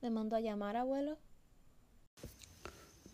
¿Le 0.00 0.10
mandó 0.10 0.36
a 0.36 0.40
llamar, 0.40 0.76
abuelo? 0.76 1.18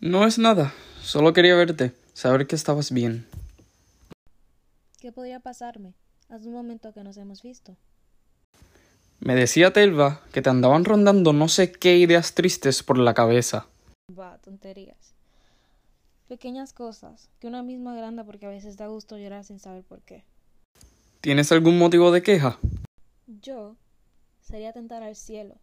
No 0.01 0.27
es 0.27 0.37
nada, 0.37 0.71
solo 1.01 1.33
quería 1.33 1.55
verte, 1.55 1.93
saber 2.13 2.45
que 2.45 2.55
estabas 2.55 2.91
bien. 2.91 3.25
¿Qué 4.99 5.11
podría 5.11 5.39
pasarme? 5.39 5.95
Hace 6.29 6.47
un 6.47 6.53
momento 6.53 6.93
que 6.93 7.03
nos 7.03 7.17
hemos 7.17 7.41
visto. 7.41 7.75
Me 9.19 9.33
decía 9.33 9.73
Telva 9.73 10.21
que 10.31 10.43
te 10.43 10.49
andaban 10.51 10.85
rondando 10.85 11.33
no 11.33 11.47
sé 11.47 11.71
qué 11.71 11.97
ideas 11.97 12.35
tristes 12.35 12.83
por 12.83 12.99
la 12.99 13.15
cabeza. 13.15 13.65
Va, 14.17 14.37
tonterías. 14.37 15.15
Pequeñas 16.27 16.73
cosas, 16.73 17.29
que 17.39 17.47
una 17.47 17.63
misma 17.63 17.93
agranda 17.93 18.23
porque 18.23 18.45
a 18.45 18.49
veces 18.49 18.77
da 18.77 18.87
gusto 18.87 19.17
llorar 19.17 19.43
sin 19.43 19.59
saber 19.59 19.83
por 19.83 20.01
qué. 20.01 20.23
¿Tienes 21.21 21.51
algún 21.51 21.79
motivo 21.79 22.11
de 22.11 22.21
queja? 22.21 22.59
Yo 23.25 23.75
sería 24.41 24.71
tentar 24.73 25.01
al 25.01 25.15
cielo. 25.15 25.55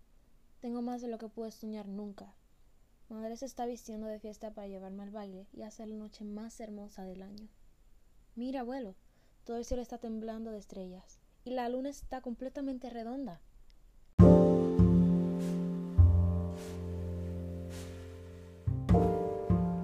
Tengo 0.62 0.80
más 0.80 1.02
de 1.02 1.08
lo 1.08 1.18
que 1.18 1.28
pude 1.28 1.50
soñar 1.50 1.88
nunca. 1.88 2.32
Madre 3.08 3.36
se 3.36 3.46
está 3.46 3.66
vistiendo 3.66 4.06
de 4.06 4.20
fiesta 4.20 4.52
para 4.52 4.68
llevarme 4.68 5.02
al 5.02 5.10
baile 5.10 5.48
y 5.52 5.62
hacer 5.62 5.88
la 5.88 5.96
noche 5.96 6.22
más 6.22 6.60
hermosa 6.60 7.04
del 7.04 7.24
año. 7.24 7.48
Mira, 8.36 8.60
abuelo, 8.60 8.94
todo 9.42 9.56
el 9.56 9.64
cielo 9.64 9.82
está 9.82 9.98
temblando 9.98 10.52
de 10.52 10.58
estrellas 10.58 11.18
y 11.44 11.50
la 11.50 11.68
luna 11.68 11.90
está 11.90 12.20
completamente 12.20 12.90
redonda. 12.90 13.40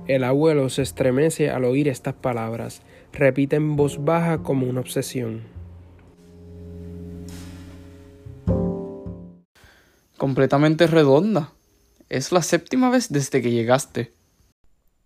El 0.06 0.22
abuelo 0.22 0.68
se 0.68 0.82
estremece 0.82 1.50
al 1.50 1.64
oír 1.64 1.88
estas 1.88 2.14
palabras. 2.14 2.82
Repite 3.12 3.56
en 3.56 3.74
voz 3.74 4.04
baja 4.04 4.44
como 4.44 4.68
una 4.68 4.78
obsesión. 4.78 5.57
Completamente 10.28 10.86
redonda. 10.86 11.54
Es 12.10 12.32
la 12.32 12.42
séptima 12.42 12.90
vez 12.90 13.10
desde 13.10 13.40
que 13.40 13.50
llegaste. 13.50 14.12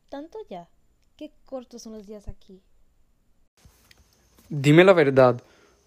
¿Tanto 0.08 0.36
ya? 0.50 0.69
Qué 1.16 1.30
cortos 1.44 1.83
son 1.83 1.92
los 1.92 2.08
días 2.08 2.27
aquí. 2.27 2.60
Dime 4.48 4.83
la 4.83 4.94
verdad, 4.94 5.41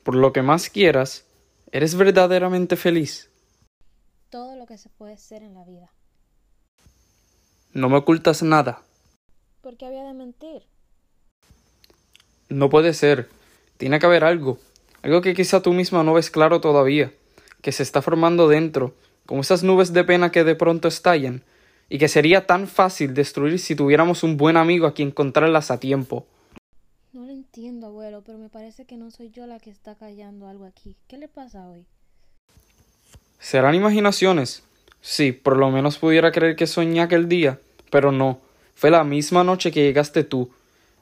por 0.04 0.16
lo 0.16 0.32
que 0.32 0.42
más 0.42 0.70
quieras, 0.70 1.26
¿eres 1.74 1.96
verdaderamente 1.96 2.78
feliz? 2.78 3.30
Todo 4.30 4.56
lo 4.56 4.66
que 4.68 4.78
se 4.78 4.88
puede 4.88 5.18
ser 5.18 5.44
en 5.44 5.56
la 5.56 5.66
vida. 5.66 5.92
No 7.74 7.90
me 7.90 7.98
ocultas 7.98 8.42
nada. 8.42 8.84
¿Por 9.59 9.76
qué 9.76 9.86
había 9.86 10.06
de 10.06 10.14
mentir? 10.14 10.64
No 12.48 12.70
puede 12.70 12.94
ser. 12.94 13.28
Tiene 13.76 14.00
que 14.00 14.06
haber 14.06 14.24
algo. 14.24 14.59
Algo 15.02 15.20
que 15.20 15.34
quizá 15.34 15.62
tú 15.62 15.74
misma 15.74 16.04
no 16.04 16.14
ves 16.14 16.31
claro 16.31 16.62
todavía, 16.62 17.12
que 17.62 17.74
se 17.74 17.84
está 17.84 18.02
formando 18.02 18.48
dentro, 18.48 18.96
como 19.26 19.42
esas 19.42 19.64
nubes 19.64 19.94
de 19.94 20.04
pena 20.04 20.31
que 20.31 20.44
de 20.44 20.56
pronto 20.56 20.88
estallan, 20.88 21.44
y 21.90 21.98
que 21.98 22.08
sería 22.08 22.48
tan 22.48 22.68
fácil 22.68 23.14
destruir 23.14 23.59
si 23.59 23.76
tuviéramos 23.76 24.23
un 24.23 24.38
buen 24.38 24.58
amigo 24.58 24.88
a 24.88 24.94
quien 24.94 25.09
encontrarlas 25.09 25.72
a 25.72 25.80
tiempo. 25.80 26.26
No 27.14 27.26
lo 27.26 27.31
entiendo, 27.31 27.88
abuelo, 27.88 28.23
pero 28.26 28.38
me 28.38 28.50
parece 28.50 28.86
que 28.86 28.98
no 28.98 29.12
soy 29.12 29.30
yo 29.30 29.46
la 29.48 29.59
que 29.59 29.70
está 29.70 29.96
callando 29.96 30.48
algo 30.48 30.66
aquí. 30.66 30.96
¿Qué 31.08 31.18
le 31.18 31.28
pasa 31.28 31.68
hoy? 31.68 31.86
¿Serán 33.40 33.76
imaginaciones? 33.76 34.64
Sí, 35.02 35.31
por 35.31 35.58
lo 35.58 35.70
menos 35.70 35.98
pudiera 35.98 36.31
creer 36.31 36.56
que 36.56 36.66
soñé 36.66 37.02
aquel 37.02 37.30
día, 37.30 37.59
pero 37.92 38.12
no. 38.12 38.40
Fue 38.73 38.90
la 38.90 39.03
misma 39.03 39.44
noche 39.44 39.72
que 39.72 39.84
llegaste 39.84 40.23
tú, 40.23 40.52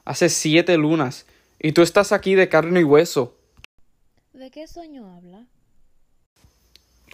hace 0.04 0.28
siete 0.28 0.76
lunas, 0.76 1.26
y 1.58 1.72
tú 1.72 1.82
estás 1.82 2.12
aquí 2.12 2.34
de 2.34 2.48
carne 2.48 2.80
y 2.80 2.84
hueso. 2.84 3.34
¿De 4.34 4.50
qué 4.50 4.68
sueño 4.68 5.12
habla? 5.16 5.46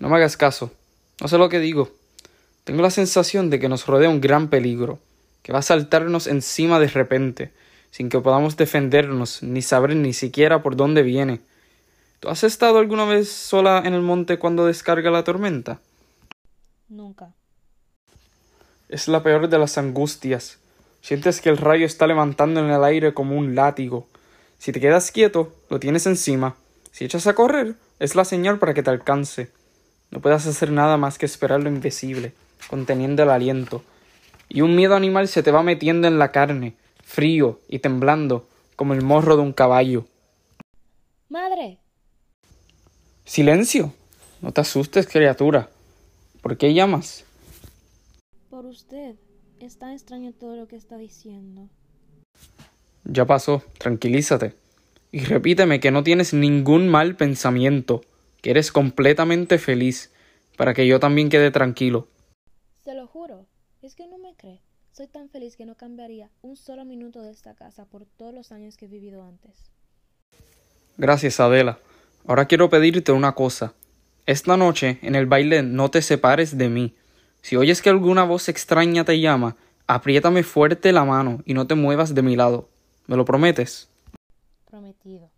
No 0.01 0.09
me 0.09 0.17
hagas 0.17 0.37
caso. 0.37 0.73
No 1.21 1.29
sé 1.29 1.39
lo 1.39 1.49
que 1.49 1.61
digo. 1.61 1.91
Tengo 2.65 2.83
la 2.83 2.91
sensación 2.91 3.51
de 3.51 3.59
que 3.59 3.69
nos 3.69 3.87
rodea 3.87 4.09
un 4.09 4.21
gran 4.21 4.49
peligro, 4.49 4.99
que 5.43 5.53
va 5.53 5.59
a 5.59 5.63
saltarnos 5.63 6.27
encima 6.27 6.79
de 6.79 6.89
repente, 6.89 7.53
sin 7.91 8.09
que 8.09 8.21
podamos 8.21 8.57
defendernos, 8.57 9.43
ni 9.43 9.63
saber 9.63 9.97
ni 9.97 10.13
siquiera 10.13 10.63
por 10.63 10.77
dónde 10.77 11.03
viene. 11.03 11.41
¿Tú 12.21 12.29
has 12.29 12.45
estado 12.45 12.79
alguna 12.79 13.05
vez 13.07 13.31
sola 13.31 13.83
en 13.85 13.95
el 13.95 14.03
monte 14.03 14.39
cuando 14.39 14.67
descarga 14.67 15.11
la 15.11 15.25
tormenta? 15.25 15.81
Nunca. 16.89 17.35
Es 18.89 19.09
la 19.09 19.23
peor 19.23 19.49
de 19.49 19.59
las 19.59 19.79
angustias. 19.79 20.59
Sientes 21.01 21.41
que 21.41 21.49
el 21.49 21.57
rayo 21.57 21.87
está 21.87 22.07
levantando 22.07 22.61
en 22.61 22.71
el 22.71 22.85
aire 22.85 23.15
como 23.15 23.37
un 23.37 23.55
látigo. 23.55 24.07
Si 24.59 24.73
te 24.73 24.81
quedas 24.81 25.11
quieto, 25.11 25.53
lo 25.71 25.81
tienes 25.81 26.07
encima. 26.07 26.57
Si 26.93 27.05
echas 27.05 27.27
a 27.27 27.35
correr, 27.35 27.75
es 27.99 28.15
la 28.15 28.25
señal 28.25 28.59
para 28.59 28.75
que 28.75 28.83
te 28.83 28.91
alcance. 28.91 29.51
No 30.11 30.21
puedes 30.21 30.47
hacer 30.47 30.73
nada 30.73 30.97
más 30.97 31.19
que 31.19 31.27
esperar 31.27 31.63
lo 31.63 31.69
invisible, 31.69 32.33
conteniendo 32.69 33.23
el 33.23 33.31
aliento. 33.31 33.83
Y 34.49 34.63
un 34.63 34.75
miedo 34.75 34.97
animal 34.97 35.29
se 35.29 35.43
te 35.43 35.51
va 35.51 35.63
metiendo 35.63 36.09
en 36.09 36.19
la 36.19 36.33
carne, 36.33 36.75
frío 37.05 37.61
y 37.69 37.79
temblando, 37.79 38.49
como 38.75 38.95
el 38.95 39.03
morro 39.03 39.37
de 39.37 39.43
un 39.43 39.53
caballo. 39.53 40.07
¡Madre! 41.29 41.79
Silencio. 43.25 43.93
No 44.43 44.53
te 44.53 44.63
asustes, 44.63 45.07
criatura. 45.07 45.69
¿Por 46.43 46.57
qué 46.57 46.75
llamas? 46.75 47.25
Por 48.49 48.67
usted. 48.67 49.15
Es 49.61 49.79
tan 49.79 49.93
extraño 49.93 50.33
todo 50.33 50.57
lo 50.57 50.67
que 50.67 50.77
está 50.77 50.97
diciendo. 50.97 51.69
Ya 53.05 53.27
pasó, 53.27 53.63
tranquilízate. 53.79 54.55
Y 55.13 55.21
repíteme 55.21 55.81
que 55.81 55.91
no 55.91 56.03
tienes 56.03 56.33
ningún 56.33 56.89
mal 56.89 57.15
pensamiento, 57.17 58.03
que 58.43 58.51
eres 58.51 58.73
completamente 58.73 59.59
feliz, 59.59 60.13
para 60.57 60.75
que 60.75 60.87
yo 60.87 61.01
también 61.01 61.29
quede 61.29 61.51
tranquilo. 61.51 62.09
Se 62.85 62.95
lo 62.95 63.07
juro. 63.07 63.47
Es 63.83 63.95
que 63.95 64.07
no 64.07 64.19
me 64.19 64.35
cree. 64.35 64.61
Soy 64.93 65.07
tan 65.07 65.31
feliz 65.31 65.57
que 65.57 65.65
no 65.65 65.75
cambiaría 65.75 66.31
un 66.43 66.57
solo 66.57 66.85
minuto 66.85 67.23
de 67.23 67.31
esta 67.31 67.55
casa 67.55 67.87
por 67.87 68.05
todos 68.05 68.35
los 68.35 68.53
años 68.53 68.77
que 68.77 68.85
he 68.85 68.89
vivido 68.89 69.23
antes. 69.23 69.71
Gracias, 70.99 71.41
Adela. 71.41 71.79
Ahora 72.27 72.47
quiero 72.47 72.69
pedirte 72.69 73.13
una 73.13 73.35
cosa. 73.35 73.73
Esta 74.27 74.57
noche, 74.57 74.99
en 75.03 75.15
el 75.15 75.27
baile, 75.27 75.63
no 75.63 75.91
te 75.91 76.03
separes 76.03 76.59
de 76.59 76.69
mí. 76.69 76.95
Si 77.41 77.57
oyes 77.57 77.81
que 77.81 77.89
alguna 77.89 78.25
voz 78.25 78.49
extraña 78.49 79.05
te 79.05 79.19
llama, 79.19 79.57
apriétame 79.87 80.43
fuerte 80.43 80.93
la 80.93 81.05
mano 81.05 81.43
y 81.47 81.55
no 81.55 81.67
te 81.67 81.75
muevas 81.75 82.15
de 82.15 82.23
mi 82.23 82.37
lado. 82.37 82.69
¿Me 83.07 83.17
lo 83.17 83.25
prometes? 83.25 83.89
Prometido. 84.69 85.31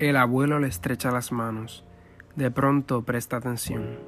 El 0.00 0.16
abuelo 0.16 0.58
le 0.58 0.66
estrecha 0.66 1.10
las 1.10 1.30
manos. 1.30 1.84
De 2.34 2.50
pronto 2.50 3.02
presta 3.02 3.36
atención. 3.36 3.98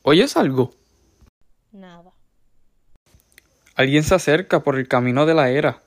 ¿Oyes 0.00 0.38
algo? 0.38 0.70
Nada. 1.72 2.12
Alguien 3.74 4.02
se 4.02 4.14
acerca 4.14 4.60
por 4.60 4.78
el 4.78 4.88
camino 4.88 5.26
de 5.26 5.34
la 5.34 5.50
era. 5.50 5.82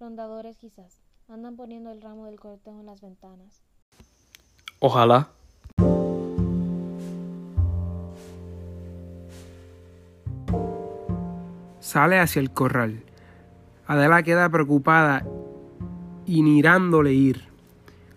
Rondadores 0.00 0.56
quizás. 0.56 1.02
Andan 1.28 1.54
poniendo 1.54 1.92
el 1.92 2.02
ramo 2.02 2.26
del 2.26 2.40
cortejo 2.40 2.80
en 2.80 2.86
las 2.86 3.00
ventanas. 3.00 3.62
Ojalá. 4.80 5.28
Sale 11.78 12.18
hacia 12.18 12.40
el 12.40 12.50
corral. 12.50 13.04
Adela 13.88 14.22
queda 14.22 14.50
preocupada 14.50 15.24
y 16.26 16.42
mirándole 16.42 17.14
ir. 17.14 17.48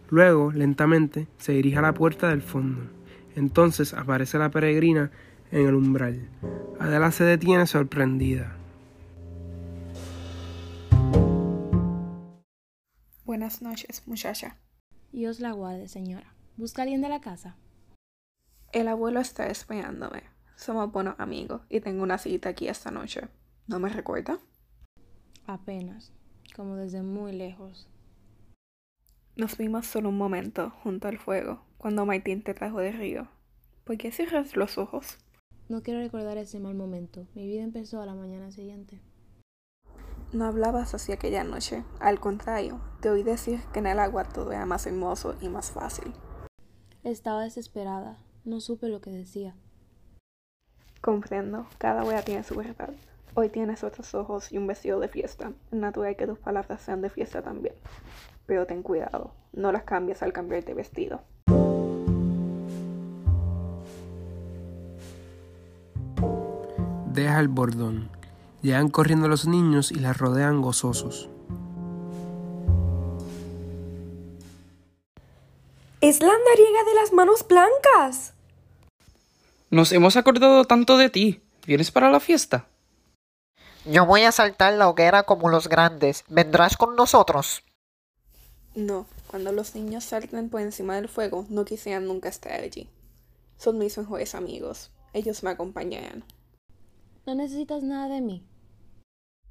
Luego, 0.10 0.52
lentamente, 0.52 1.30
se 1.38 1.54
dirige 1.54 1.78
a 1.78 1.82
la 1.82 1.94
puerta 1.94 2.28
del 2.28 2.42
fondo. 2.42 2.82
Entonces 3.38 3.94
aparece 3.94 4.38
la 4.38 4.52
peregrina 4.52 5.12
en 5.50 5.66
el 5.66 5.76
umbral. 5.76 6.28
Adela 6.78 7.10
se 7.14 7.24
detiene 7.24 7.68
sorprendida. 7.68 8.54
Buenas 13.24 13.62
noches, 13.62 14.04
muchacha. 14.08 14.58
Dios 15.14 15.40
la 15.40 15.54
guarde, 15.54 15.88
señora. 15.88 16.34
¿Busca 16.58 16.82
a 16.82 16.84
alguien 16.84 17.02
de 17.02 17.08
la 17.08 17.22
casa? 17.22 17.56
El 18.74 18.90
abuelo 18.90 19.22
está 19.22 19.48
esperándome. 19.48 20.24
Somos 20.58 20.92
buenos 20.92 21.18
amigos 21.18 21.62
y 21.70 21.80
tengo 21.80 22.04
una 22.04 22.18
cita 22.18 22.50
aquí 22.50 22.68
esta 22.68 22.92
noche. 22.92 23.22
¿No 23.68 23.80
me 23.80 23.88
recuerda? 23.88 24.38
Apenas. 25.46 26.12
Como 26.56 26.76
desde 26.76 27.02
muy 27.02 27.34
lejos. 27.34 27.88
Nos 29.36 29.58
vimos 29.58 29.88
solo 29.88 30.10
un 30.10 30.18
momento 30.18 30.72
junto 30.84 31.08
al 31.08 31.18
fuego 31.18 31.64
cuando 31.78 32.06
Martín 32.06 32.44
te 32.44 32.54
trajo 32.54 32.80
de 32.80 32.92
río. 32.92 33.28
¿Por 33.86 33.98
qué 33.98 34.12
cierras 34.12 34.56
los 34.56 34.78
ojos? 34.78 35.18
No 35.70 35.82
quiero 35.82 36.00
recordar 36.00 36.38
ese 36.38 36.60
mal 36.60 36.76
momento. 36.76 37.28
Mi 37.34 37.48
vida 37.48 37.64
empezó 37.64 38.02
a 38.02 38.06
la 38.06 38.14
mañana 38.14 38.52
siguiente. 38.52 39.02
No 40.34 40.46
hablabas 40.46 40.94
así 40.94 41.12
aquella 41.12 41.44
noche. 41.44 41.84
Al 42.00 42.20
contrario, 42.20 42.82
te 43.02 43.10
oí 43.10 43.24
decir 43.24 43.62
que 43.74 43.80
en 43.80 43.88
el 43.88 44.00
agua 44.00 44.26
todo 44.26 44.52
era 44.52 44.66
más 44.66 44.86
hermoso 44.86 45.36
y 45.42 45.50
más 45.50 45.72
fácil. 45.72 46.14
Estaba 47.04 47.44
desesperada. 47.44 48.18
No 48.46 48.60
supe 48.60 48.88
lo 48.90 49.02
que 49.02 49.12
decía. 49.12 49.56
Comprendo, 51.02 51.68
cada 51.80 52.04
wea 52.04 52.22
tiene 52.22 52.44
su 52.44 52.56
verdad. 52.56 52.94
Hoy 53.34 53.48
tienes 53.48 53.84
otros 53.86 54.14
ojos 54.14 54.52
y 54.52 54.58
un 54.58 54.68
vestido 54.68 55.00
de 55.00 55.08
fiesta. 55.08 55.54
Es 55.72 55.78
natural 55.78 56.18
que 56.18 56.28
tus 56.28 56.38
palabras 56.38 56.82
sean 56.82 57.02
de 57.02 57.10
fiesta 57.10 57.42
también. 57.42 57.76
Pero 58.46 58.66
ten 58.66 58.84
cuidado, 58.84 59.34
no 59.54 59.72
las 59.72 59.84
cambies 59.84 60.22
al 60.22 60.34
cambiar 60.34 60.66
de 60.66 60.74
vestido. 60.74 61.22
Deja 67.14 67.40
el 67.40 67.48
bordón. 67.48 68.10
Llegan 68.62 68.90
corriendo 68.90 69.30
los 69.30 69.48
niños 69.48 69.92
y 69.92 69.96
la 69.96 70.12
rodean 70.12 70.62
gozosos. 70.62 71.30
Es 76.02 76.20
la 76.20 76.34
andariega 76.34 76.84
de 76.84 76.96
las 76.96 77.14
manos 77.14 77.46
blancas. 77.48 78.34
Nos 79.70 79.94
hemos 79.94 80.18
acordado 80.18 80.66
tanto 80.66 80.98
de 80.98 81.10
ti. 81.10 81.42
¿Vienes 81.66 81.92
para 81.92 82.12
la 82.12 82.20
fiesta? 82.20 82.68
Yo 83.86 84.06
voy 84.06 84.22
a 84.22 84.32
saltar 84.32 84.74
la 84.74 84.90
hoguera 84.90 85.24
como 85.24 85.50
los 85.50 85.68
grandes. 85.68 86.24
¿Vendrás 86.28 86.78
con 86.78 86.96
nosotros? 86.96 87.64
No, 88.76 89.06
cuando 89.28 89.52
los 89.52 89.76
niños 89.76 90.04
salten 90.06 90.50
por 90.50 90.62
encima 90.62 90.96
del 90.96 91.10
fuego, 91.10 91.46
no 91.50 91.66
quisieran 91.66 92.06
nunca 92.06 92.30
estar 92.30 92.54
allí. 92.54 92.90
Son 93.58 93.78
mis 93.78 93.98
mejores 93.98 94.36
amigos. 94.36 94.92
Ellos 95.14 95.44
me 95.44 95.50
acompañarán. 95.50 96.24
¿No 97.26 97.36
necesitas 97.36 97.84
nada 97.84 98.08
de 98.14 98.22
mí? 98.22 98.46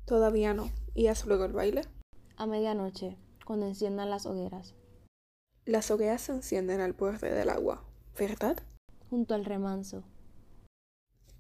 Todavía 0.06 0.55
no. 0.55 0.71
¿Y 0.94 1.09
haz 1.09 1.26
luego 1.26 1.44
el 1.44 1.53
baile? 1.53 1.83
A 2.37 2.47
medianoche, 2.47 3.17
cuando 3.44 3.67
enciendan 3.67 4.11
las 4.11 4.26
hogueras, 4.26 4.75
Las 5.67 5.91
hogueras 5.91 6.23
se 6.23 6.33
encienden 6.33 6.81
al 6.81 6.94
borde 6.94 7.31
del 7.33 7.50
agua, 7.50 7.85
¿verdad? 8.19 8.56
junto 9.11 9.35
al 9.35 9.44
remanso. 9.44 10.05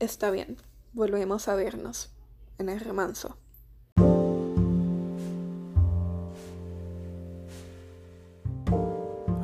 Está 0.00 0.30
bien. 0.30 0.56
Volvemos 0.92 1.46
a 1.48 1.54
vernos. 1.54 2.10
En 2.60 2.68
el 2.68 2.78
remanso. 2.78 3.38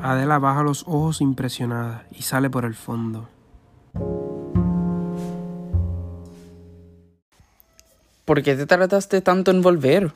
Adela 0.02 0.38
baja 0.38 0.62
los 0.62 0.82
ojos 0.82 1.22
impresionada 1.22 2.06
y 2.10 2.24
sale 2.24 2.50
por 2.50 2.66
el 2.66 2.74
fondo. 2.74 3.26
¿Por 8.26 8.42
qué 8.42 8.54
te 8.54 8.66
tardaste 8.66 9.22
tanto 9.22 9.50
en 9.50 9.62
volver? 9.62 10.12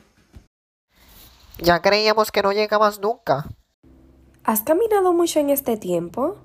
Ya 1.57 1.81
creíamos 1.81 2.31
que 2.31 2.43
no 2.43 2.51
llegabas 2.51 2.99
nunca. 2.99 3.49
¿Has 4.43 4.61
caminado 4.61 5.11
mucho 5.11 5.39
en 5.39 5.49
este 5.49 5.75
tiempo? 5.75 6.37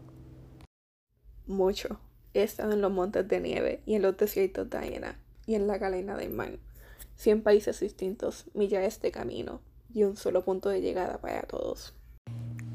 Mucho. 1.46 2.00
He 2.32 2.44
estado 2.44 2.72
en 2.72 2.80
los 2.80 2.90
montes 2.90 3.28
de 3.28 3.40
nieve 3.42 3.82
y 3.84 3.96
en 3.96 4.00
los 4.00 4.16
desiertos 4.16 4.70
de 4.70 4.78
arena 4.78 5.25
y 5.46 5.54
en 5.54 5.66
la 5.66 5.78
galena 5.78 6.16
del 6.16 6.30
mar. 6.30 6.58
Cien 7.16 7.42
países 7.42 7.80
distintos, 7.80 8.44
millares 8.52 9.00
de 9.00 9.10
camino 9.10 9.60
y 9.94 10.04
un 10.04 10.16
solo 10.16 10.44
punto 10.44 10.68
de 10.68 10.82
llegada 10.82 11.18
para 11.18 11.42
todos. 11.42 11.94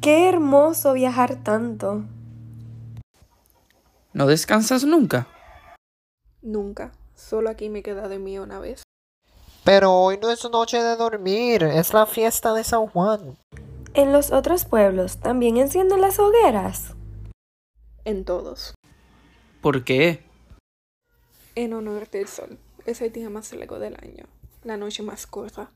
Qué 0.01 0.27
hermoso 0.27 0.93
viajar 0.93 1.43
tanto. 1.43 2.03
¿No 4.13 4.25
descansas 4.25 4.83
nunca? 4.83 5.27
Nunca. 6.41 6.91
Solo 7.15 7.49
aquí 7.49 7.69
me 7.69 7.79
he 7.79 7.83
quedado 7.83 8.11
en 8.13 8.23
mí 8.23 8.39
una 8.39 8.59
vez. 8.59 8.81
Pero 9.63 9.93
hoy 9.93 10.17
no 10.19 10.31
es 10.31 10.43
noche 10.49 10.81
de 10.81 10.95
dormir, 10.95 11.61
es 11.63 11.93
la 11.93 12.07
fiesta 12.07 12.53
de 12.53 12.63
San 12.63 12.87
Juan. 12.87 13.37
¿En 13.93 14.11
los 14.11 14.31
otros 14.31 14.65
pueblos 14.65 15.17
también 15.17 15.57
encienden 15.57 16.01
las 16.01 16.17
hogueras? 16.17 16.95
En 18.05 18.25
todos. 18.25 18.73
¿Por 19.61 19.83
qué? 19.83 20.23
En 21.61 21.73
honor 21.73 22.09
del 22.09 22.27
sol. 22.27 22.57
Es 22.87 23.01
el 23.01 23.11
día 23.11 23.29
más 23.29 23.53
largo 23.53 23.77
del 23.77 23.93
año. 23.93 24.25
La 24.63 24.77
noche 24.77 25.03
más 25.03 25.27
corta. 25.27 25.69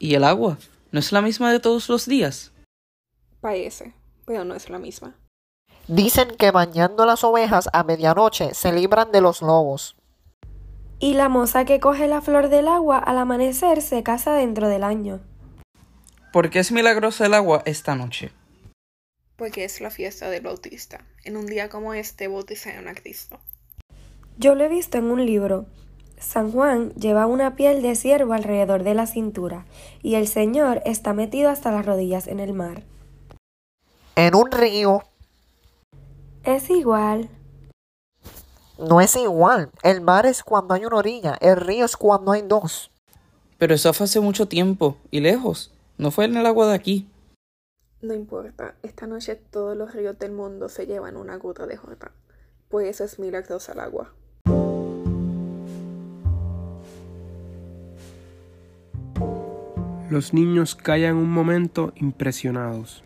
¿Y 0.00 0.16
el 0.16 0.24
agua? 0.24 0.58
¿No 0.90 0.98
es 0.98 1.12
la 1.12 1.22
misma 1.22 1.52
de 1.52 1.60
todos 1.60 1.88
los 1.88 2.06
días? 2.06 2.50
Parece, 3.40 3.94
pero 4.26 4.44
no 4.44 4.56
es 4.56 4.68
la 4.68 4.80
misma. 4.80 5.14
Dicen 5.86 6.36
que 6.36 6.50
bañando 6.50 7.06
las 7.06 7.22
ovejas 7.22 7.68
a 7.72 7.84
medianoche 7.84 8.52
se 8.52 8.72
libran 8.72 9.12
de 9.12 9.20
los 9.20 9.42
lobos. 9.42 9.94
Y 10.98 11.14
la 11.14 11.28
moza 11.28 11.64
que 11.64 11.78
coge 11.78 12.08
la 12.08 12.20
flor 12.20 12.48
del 12.48 12.66
agua 12.66 12.98
al 12.98 13.18
amanecer 13.18 13.80
se 13.80 14.02
casa 14.02 14.32
dentro 14.32 14.68
del 14.68 14.82
año. 14.82 15.20
¿Por 16.32 16.50
qué 16.50 16.58
es 16.58 16.72
milagrosa 16.72 17.26
el 17.26 17.34
agua 17.34 17.62
esta 17.64 17.94
noche? 17.94 18.32
Porque 19.36 19.62
es 19.62 19.80
la 19.80 19.90
fiesta 19.90 20.28
del 20.28 20.42
bautista. 20.42 21.06
En 21.22 21.36
un 21.36 21.46
día 21.46 21.68
como 21.68 21.94
este 21.94 22.26
bautizaron 22.26 22.88
a 22.88 22.94
Cristo. 22.96 23.37
Yo 24.38 24.54
lo 24.54 24.64
he 24.64 24.68
visto 24.68 24.98
en 24.98 25.10
un 25.10 25.24
libro. 25.26 25.66
San 26.18 26.52
Juan 26.52 26.90
lleva 26.94 27.26
una 27.26 27.56
piel 27.56 27.82
de 27.82 27.94
ciervo 27.94 28.32
alrededor 28.32 28.82
de 28.82 28.94
la 28.94 29.06
cintura 29.06 29.66
y 30.02 30.14
el 30.14 30.26
Señor 30.28 30.80
está 30.84 31.12
metido 31.12 31.50
hasta 31.50 31.70
las 31.70 31.86
rodillas 31.86 32.26
en 32.26 32.40
el 32.40 32.52
mar. 32.54 32.82
En 34.16 34.34
un 34.34 34.50
río 34.50 35.02
Es 36.44 36.70
igual. 36.70 37.28
no 38.78 39.00
es 39.00 39.16
igual. 39.16 39.70
El 39.82 40.00
mar 40.00 40.24
es 40.26 40.42
cuando 40.42 40.74
hay 40.74 40.84
una 40.84 40.96
orilla, 40.98 41.36
el 41.40 41.56
río 41.56 41.84
es 41.84 41.96
cuando 41.96 42.32
hay 42.32 42.42
dos. 42.42 42.90
Pero 43.58 43.74
eso 43.74 43.92
fue 43.92 44.04
hace 44.04 44.20
mucho 44.20 44.46
tiempo 44.46 44.96
y 45.10 45.20
lejos. 45.20 45.72
No 45.98 46.12
fue 46.12 46.26
en 46.26 46.36
el 46.36 46.46
agua 46.46 46.68
de 46.68 46.74
aquí. 46.74 47.08
No 48.00 48.14
importa, 48.14 48.76
esta 48.84 49.08
noche 49.08 49.34
todos 49.34 49.76
los 49.76 49.92
ríos 49.94 50.16
del 50.20 50.30
mundo 50.30 50.68
se 50.68 50.86
llevan 50.86 51.16
una 51.16 51.36
gota 51.36 51.66
de 51.66 51.76
Jordán. 51.76 52.12
Pues 52.68 52.86
eso 52.88 53.02
es 53.02 53.18
milagrosa 53.18 53.72
el 53.72 53.80
agua. 53.80 54.12
Los 60.10 60.32
niños 60.32 60.74
callan 60.74 61.16
un 61.16 61.30
momento 61.30 61.92
impresionados. 61.96 63.04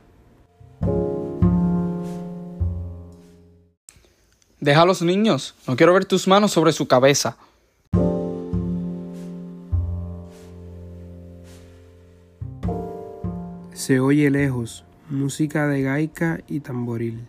Deja 4.60 4.82
a 4.82 4.86
los 4.86 5.02
niños. 5.02 5.56
No 5.66 5.74
quiero 5.74 5.94
ver 5.94 6.04
tus 6.04 6.28
manos 6.28 6.52
sobre 6.52 6.72
su 6.72 6.86
cabeza. 6.86 7.36
Se 13.72 13.98
oye 13.98 14.30
lejos 14.30 14.84
música 15.10 15.66
de 15.66 15.82
gaica 15.82 16.40
y 16.46 16.60
tamboril. 16.60 17.26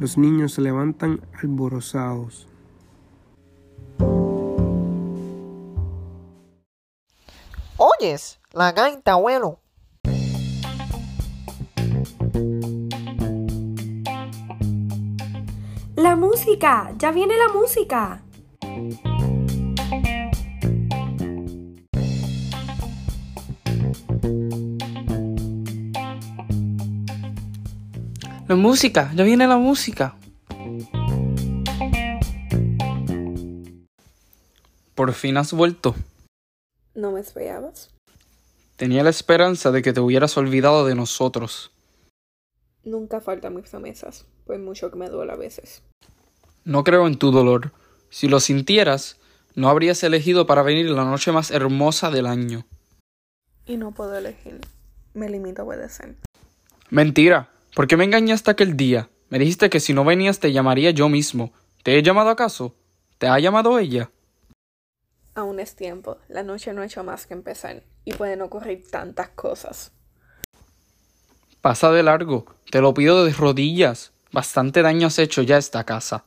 Los 0.00 0.16
niños 0.16 0.54
se 0.54 0.62
levantan 0.62 1.20
alborozados. 1.42 2.48
Oyes, 7.98 8.40
la 8.52 8.72
gaita, 8.72 9.12
abuelo. 9.12 9.60
¡La 15.94 16.16
música! 16.16 16.92
¡Ya 16.98 17.10
viene 17.10 17.36
la 17.38 17.48
música! 17.48 18.22
La 28.46 28.56
música, 28.56 29.10
ya 29.14 29.24
viene 29.24 29.46
la 29.46 29.56
música. 29.56 30.16
Por 34.94 35.12
fin 35.12 35.36
has 35.36 35.52
vuelto. 35.52 35.94
¿No 36.94 37.12
me 37.12 37.20
esperabas? 37.20 37.95
Tenía 38.76 39.02
la 39.02 39.10
esperanza 39.10 39.70
de 39.70 39.80
que 39.82 39.94
te 39.94 40.00
hubieras 40.00 40.36
olvidado 40.36 40.84
de 40.84 40.94
nosotros. 40.94 41.70
Nunca 42.84 43.20
faltan 43.20 43.54
mis 43.56 43.70
promesas, 43.70 44.26
por 44.44 44.58
mucho 44.58 44.90
que 44.90 44.96
me 44.96 45.08
duela 45.08 45.32
a 45.32 45.36
veces. 45.36 45.82
No 46.64 46.84
creo 46.84 47.06
en 47.06 47.16
tu 47.16 47.30
dolor. 47.30 47.72
Si 48.10 48.28
lo 48.28 48.38
sintieras, 48.38 49.16
no 49.54 49.70
habrías 49.70 50.02
elegido 50.02 50.46
para 50.46 50.62
venir 50.62 50.90
la 50.90 51.04
noche 51.04 51.32
más 51.32 51.50
hermosa 51.50 52.10
del 52.10 52.26
año. 52.26 52.66
Y 53.64 53.78
no 53.78 53.92
puedo 53.92 54.16
elegir. 54.16 54.60
Me 55.14 55.30
limito 55.30 55.62
a 55.62 55.64
obedecer. 55.64 56.14
Mentira. 56.90 57.48
¿Por 57.74 57.86
qué 57.86 57.96
me 57.96 58.04
engañaste 58.04 58.50
aquel 58.50 58.76
día? 58.76 59.08
Me 59.30 59.38
dijiste 59.38 59.70
que 59.70 59.80
si 59.80 59.92
no 59.92 60.04
venías 60.04 60.38
te 60.38 60.52
llamaría 60.52 60.90
yo 60.90 61.08
mismo. 61.08 61.52
¿Te 61.82 61.98
he 61.98 62.02
llamado 62.02 62.30
acaso? 62.30 62.74
¿Te 63.18 63.26
ha 63.26 63.38
llamado 63.38 63.78
ella? 63.78 64.10
Aún 65.36 65.60
es 65.60 65.76
tiempo. 65.76 66.16
La 66.28 66.42
noche 66.42 66.72
no 66.72 66.80
ha 66.80 66.86
hecho 66.86 67.04
más 67.04 67.26
que 67.26 67.34
empezar. 67.34 67.82
Y 68.06 68.14
pueden 68.14 68.40
ocurrir 68.40 68.90
tantas 68.90 69.28
cosas. 69.28 69.92
Pasa 71.60 71.92
de 71.92 72.02
largo. 72.02 72.46
Te 72.70 72.80
lo 72.80 72.94
pido 72.94 73.22
de 73.22 73.34
rodillas. 73.34 74.12
Bastante 74.32 74.80
daño 74.80 75.08
has 75.08 75.18
hecho 75.18 75.42
ya 75.42 75.56
a 75.56 75.58
esta 75.58 75.84
casa. 75.84 76.24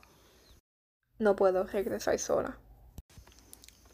No 1.18 1.34
puedo 1.34 1.64
regresar 1.64 2.20
sola. 2.20 2.56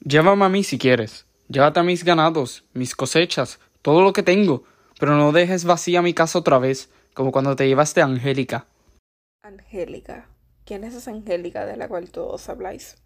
Llévame 0.00 0.44
a 0.44 0.50
mí 0.50 0.62
si 0.62 0.76
quieres. 0.76 1.24
Llévate 1.48 1.80
a 1.80 1.82
mis 1.82 2.04
ganados, 2.04 2.64
mis 2.74 2.94
cosechas, 2.94 3.58
todo 3.80 4.02
lo 4.02 4.12
que 4.12 4.22
tengo. 4.22 4.64
Pero 5.00 5.16
no 5.16 5.32
dejes 5.32 5.64
vacía 5.64 6.02
mi 6.02 6.12
casa 6.12 6.40
otra 6.40 6.58
vez, 6.58 6.90
como 7.14 7.32
cuando 7.32 7.56
te 7.56 7.66
llevaste 7.66 8.02
a 8.02 8.04
Angélica. 8.04 8.66
Angélica. 9.42 10.28
¿Quién 10.66 10.84
es 10.84 10.94
esa 10.94 11.10
Angélica 11.10 11.64
de 11.64 11.78
la 11.78 11.88
cual 11.88 12.10
todos 12.10 12.50
habláis? 12.50 12.96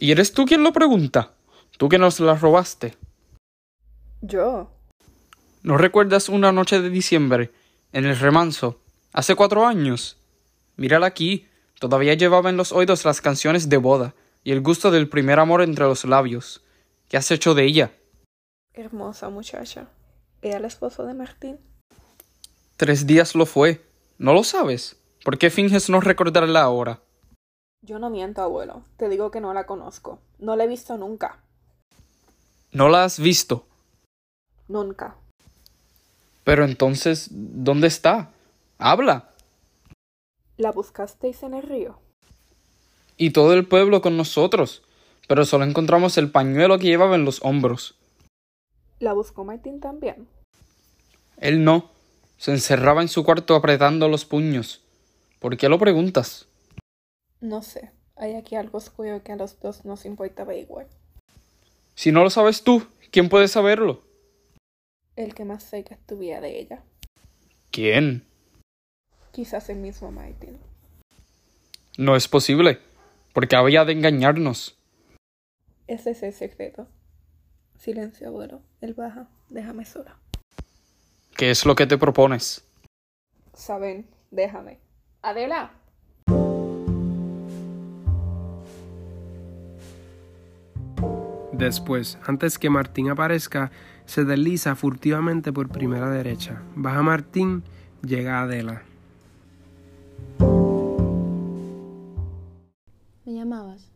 ¿Y 0.00 0.12
eres 0.12 0.32
tú 0.32 0.46
quien 0.46 0.62
lo 0.62 0.72
pregunta? 0.72 1.32
¿Tú 1.76 1.88
que 1.88 1.98
nos 1.98 2.20
la 2.20 2.36
robaste? 2.36 2.96
Yo. 4.20 4.70
¿No 5.64 5.76
recuerdas 5.76 6.28
una 6.28 6.52
noche 6.52 6.80
de 6.80 6.88
diciembre, 6.88 7.50
en 7.92 8.06
el 8.06 8.16
remanso, 8.16 8.80
hace 9.12 9.34
cuatro 9.34 9.66
años? 9.66 10.16
Mírala 10.76 11.06
aquí, 11.08 11.48
todavía 11.80 12.14
llevaba 12.14 12.48
en 12.48 12.56
los 12.56 12.70
oídos 12.70 13.04
las 13.04 13.20
canciones 13.20 13.68
de 13.68 13.76
boda 13.76 14.14
y 14.44 14.52
el 14.52 14.60
gusto 14.60 14.92
del 14.92 15.08
primer 15.08 15.40
amor 15.40 15.62
entre 15.62 15.84
los 15.86 16.04
labios. 16.04 16.62
¿Qué 17.08 17.16
has 17.16 17.30
hecho 17.32 17.54
de 17.54 17.64
ella? 17.64 17.90
Hermosa 18.74 19.30
muchacha. 19.30 19.88
¿Era 20.42 20.58
el 20.58 20.64
esposo 20.64 21.06
de 21.06 21.14
Martín? 21.14 21.58
Tres 22.76 23.04
días 23.04 23.34
lo 23.34 23.46
fue. 23.46 23.84
¿No 24.16 24.32
lo 24.32 24.44
sabes? 24.44 24.96
¿Por 25.24 25.38
qué 25.38 25.50
finges 25.50 25.90
no 25.90 26.00
recordarla 26.00 26.62
ahora? 26.62 27.00
Yo 27.82 27.98
no 27.98 28.10
miento, 28.10 28.42
abuelo. 28.42 28.82
Te 28.96 29.08
digo 29.08 29.30
que 29.30 29.40
no 29.40 29.54
la 29.54 29.66
conozco. 29.66 30.18
No 30.38 30.56
la 30.56 30.64
he 30.64 30.68
visto 30.68 30.96
nunca. 30.96 31.40
¿No 32.72 32.88
la 32.88 33.04
has 33.04 33.18
visto? 33.18 33.66
Nunca. 34.66 35.16
Pero 36.44 36.64
entonces, 36.64 37.28
¿dónde 37.30 37.86
está? 37.86 38.30
Habla. 38.78 39.30
¿La 40.56 40.72
buscasteis 40.72 41.42
en 41.42 41.54
el 41.54 41.62
río? 41.62 41.98
Y 43.16 43.30
todo 43.30 43.54
el 43.54 43.66
pueblo 43.66 44.00
con 44.00 44.16
nosotros. 44.16 44.82
Pero 45.28 45.44
solo 45.44 45.64
encontramos 45.64 46.18
el 46.18 46.30
pañuelo 46.30 46.78
que 46.78 46.86
llevaba 46.86 47.14
en 47.14 47.24
los 47.24 47.42
hombros. 47.44 47.96
¿La 48.98 49.12
buscó 49.12 49.44
Martín 49.44 49.80
también? 49.80 50.26
Él 51.36 51.62
no. 51.62 51.90
Se 52.38 52.50
encerraba 52.50 53.02
en 53.02 53.08
su 53.08 53.24
cuarto 53.24 53.54
apretando 53.54 54.08
los 54.08 54.24
puños. 54.24 54.82
¿Por 55.38 55.56
qué 55.56 55.68
lo 55.68 55.78
preguntas? 55.78 56.47
No 57.40 57.62
sé. 57.62 57.90
Hay 58.16 58.34
aquí 58.34 58.56
algo 58.56 58.78
oscuro 58.78 59.22
que 59.22 59.32
a 59.32 59.36
los 59.36 59.60
dos 59.60 59.84
nos 59.84 60.04
importaba 60.04 60.54
igual. 60.54 60.88
Si 61.94 62.10
no 62.12 62.22
lo 62.22 62.30
sabes 62.30 62.62
tú, 62.64 62.86
¿quién 63.10 63.28
puede 63.28 63.48
saberlo? 63.48 64.02
El 65.16 65.34
que 65.34 65.44
más 65.44 65.64
cerca 65.64 65.94
estuviera 65.94 66.40
de 66.40 66.58
ella. 66.58 66.82
¿Quién? 67.70 68.26
Quizás 69.32 69.68
el 69.68 69.78
mismo 69.78 70.10
Martín. 70.10 70.58
No 71.96 72.16
es 72.16 72.28
posible, 72.28 72.80
porque 73.32 73.56
había 73.56 73.84
de 73.84 73.92
engañarnos. 73.92 74.76
Ese 75.86 76.10
es 76.10 76.22
el 76.22 76.32
secreto. 76.32 76.88
Silencio, 77.78 78.28
abuelo. 78.28 78.62
Él 78.80 78.94
baja. 78.94 79.28
Déjame 79.48 79.84
sola. 79.84 80.16
¿Qué 81.36 81.50
es 81.50 81.64
lo 81.64 81.74
que 81.74 81.86
te 81.86 81.96
propones? 81.96 82.64
Saben, 83.54 84.06
déjame. 84.30 84.78
Adela. 85.22 85.72
Después, 91.58 92.18
antes 92.24 92.56
que 92.56 92.70
Martín 92.70 93.10
aparezca, 93.10 93.72
se 94.04 94.24
desliza 94.24 94.76
furtivamente 94.76 95.52
por 95.52 95.68
primera 95.68 96.08
derecha. 96.08 96.62
Baja 96.76 97.02
Martín, 97.02 97.64
llega 98.00 98.40
Adela. 98.40 98.82
¿Me 103.24 103.34
llamabas? 103.34 103.90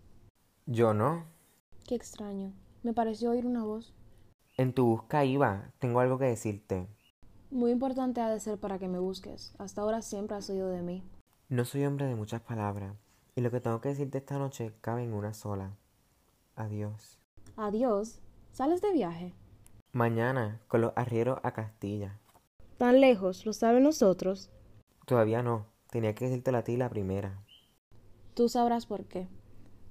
Yo 0.66 0.92
no. 0.92 1.24
Qué 1.86 1.94
extraño. 1.94 2.52
Me 2.82 2.92
pareció 2.92 3.30
oír 3.30 3.46
una 3.46 3.62
voz. 3.62 3.94
En 4.56 4.72
tu 4.72 4.84
busca 4.84 5.24
iba. 5.24 5.70
Tengo 5.78 6.00
algo 6.00 6.18
que 6.18 6.24
decirte. 6.24 6.88
Muy 7.52 7.70
importante 7.70 8.20
ha 8.20 8.28
de 8.28 8.40
ser 8.40 8.58
para 8.58 8.80
que 8.80 8.88
me 8.88 8.98
busques. 8.98 9.54
Hasta 9.58 9.82
ahora 9.82 10.02
siempre 10.02 10.36
has 10.36 10.50
oído 10.50 10.68
de 10.68 10.82
mí. 10.82 11.04
No 11.48 11.64
soy 11.64 11.84
hombre 11.84 12.06
de 12.06 12.16
muchas 12.16 12.40
palabras. 12.40 12.96
Y 13.36 13.40
lo 13.40 13.52
que 13.52 13.60
tengo 13.60 13.80
que 13.80 13.90
decirte 13.90 14.18
esta 14.18 14.36
noche 14.38 14.74
cabe 14.80 15.04
en 15.04 15.14
una 15.14 15.32
sola. 15.32 15.76
Adiós. 16.56 17.21
Adiós. 17.56 18.20
¿Sales 18.52 18.80
de 18.80 18.92
viaje? 18.92 19.34
Mañana, 19.92 20.60
con 20.68 20.80
los 20.80 20.92
arrieros 20.96 21.38
a 21.42 21.52
Castilla. 21.52 22.18
¿Tan 22.78 23.00
lejos? 23.00 23.44
¿Lo 23.44 23.52
saben 23.52 23.82
nosotros? 23.82 24.50
Todavía 25.06 25.42
no. 25.42 25.66
Tenía 25.90 26.14
que 26.14 26.24
decírtelo 26.24 26.58
a 26.58 26.64
ti 26.64 26.78
la 26.78 26.88
primera. 26.88 27.42
Tú 28.34 28.48
sabrás 28.48 28.86
por 28.86 29.04
qué. 29.04 29.28